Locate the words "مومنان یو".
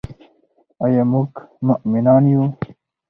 1.65-2.43